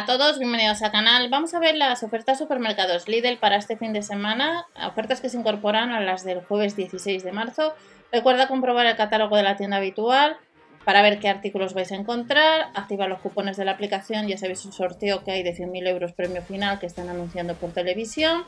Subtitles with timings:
[0.00, 1.28] a todos, bienvenidos al canal.
[1.28, 5.36] Vamos a ver las ofertas supermercados Lidl para este fin de semana, ofertas que se
[5.36, 7.74] incorporan a las del jueves 16 de marzo.
[8.10, 10.38] Recuerda comprobar el catálogo de la tienda habitual
[10.86, 14.64] para ver qué artículos vais a encontrar, activa los cupones de la aplicación, ya sabéis
[14.64, 18.44] un sorteo que hay de 100.000 euros premio final que están anunciando por televisión.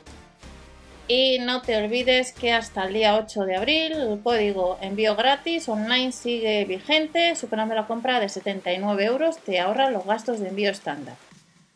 [1.06, 5.68] Y no te olvides que hasta el día 8 de abril el código envío gratis
[5.68, 10.70] online sigue vigente, superando la compra de 79 euros, te ahorra los gastos de envío
[10.70, 11.16] estándar.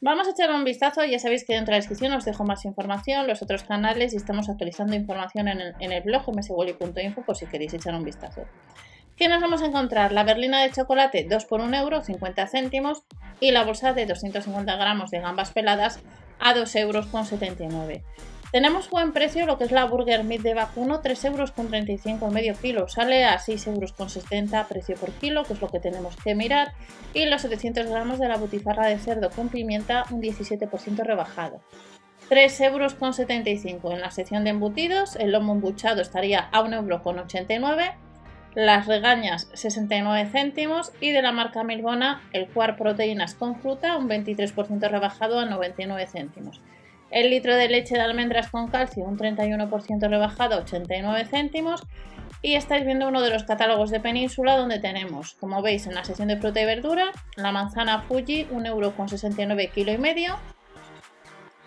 [0.00, 2.66] Vamos a echar un vistazo, ya sabéis que dentro de la descripción os dejo más
[2.66, 7.34] información, los otros canales y estamos actualizando información en el, en el blog mswally.info por
[7.34, 8.42] si queréis echar un vistazo.
[9.16, 10.12] ¿Qué nos vamos a encontrar?
[10.12, 13.04] La berlina de chocolate 2 por 1 euro 50 céntimos
[13.40, 16.00] y la bolsa de 250 gramos de gambas peladas
[16.38, 18.02] a 2 euros con 79.
[18.52, 22.30] Tenemos buen precio lo que es la Burger Meat de vacuno, 3 euros con 35
[22.30, 25.80] medio kilo, sale a 6 euros con 70 precio por kilo, que es lo que
[25.80, 26.72] tenemos que mirar,
[27.12, 31.60] y los 700 gramos de la butifarra de cerdo con pimienta, un 17% rebajado.
[32.28, 36.76] 3 euros con 75 en la sección de embutidos, el lomo embuchado estaría a 1
[36.76, 37.94] euro con 89,
[38.56, 44.08] las regañas 69 céntimos y de la marca Milbona el cuar proteínas con fruta un
[44.08, 46.62] 23% rebajado a 99 céntimos.
[47.10, 51.82] El litro de leche de almendras con calcio, un 31% rebajado, 89 céntimos.
[52.40, 56.04] Y estáis viendo uno de los catálogos de Península donde tenemos, como veis en la
[56.04, 60.36] sección de fruta y verdura, la manzana Fuji, 1,69€ kilo y medio.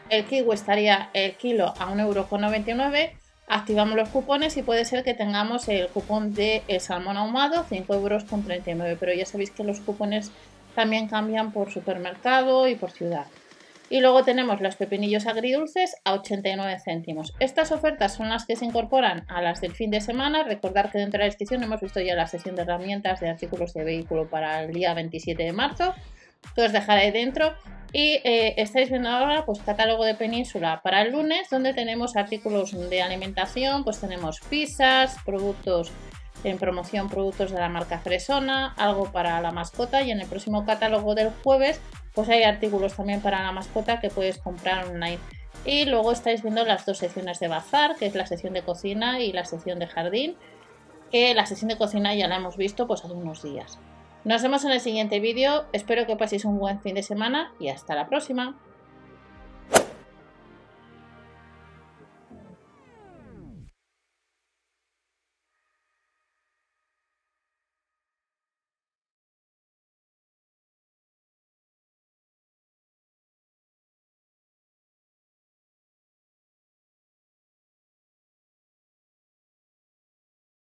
[0.10, 3.12] El kiwi estaría el kilo a 1,99€.
[3.52, 8.98] Activamos los cupones y puede ser que tengamos el cupón de el salmón ahumado, 5,39€.
[9.00, 10.32] Pero ya sabéis que los cupones
[10.76, 13.26] también cambian por supermercado y por ciudad.
[13.90, 17.34] Y luego tenemos los pepinillos agridulces a 89 céntimos.
[17.40, 20.44] Estas ofertas son las que se incorporan a las del fin de semana.
[20.44, 23.74] Recordar que dentro de la descripción hemos visto ya la sesión de herramientas de artículos
[23.74, 25.96] de vehículo para el día 27 de marzo.
[26.54, 27.56] Que os dejaré dentro.
[27.92, 32.72] Y eh, estáis viendo ahora pues catálogo de península para el lunes, donde tenemos artículos
[32.90, 35.92] de alimentación, pues tenemos pizzas, productos
[36.44, 40.66] en promoción productos de la marca Fresona, algo para la mascota y en el próximo
[40.66, 41.82] catálogo del jueves
[42.14, 45.20] pues hay artículos también para la mascota que puedes comprar online.
[45.66, 49.20] Y luego estáis viendo las dos secciones de bazar, que es la sección de cocina
[49.20, 50.36] y la sección de jardín,
[51.12, 53.80] que la sección de cocina ya la hemos visto pues hace unos días.
[54.26, 57.70] Nos vemos en el siguiente vídeo, espero que paséis un buen fin de semana y
[57.70, 58.60] hasta la próxima.